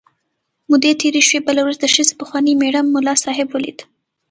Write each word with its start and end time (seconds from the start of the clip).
مودې 0.69 0.91
تېرې 1.01 1.21
شوې، 1.27 1.39
بله 1.47 1.61
ورځ 1.63 1.77
د 1.81 1.85
ښځې 1.93 2.13
پخواني 2.19 2.53
مېړه 2.59 2.81
ملا 2.93 3.13
صاحب 3.23 3.47
ولید. 3.51 3.79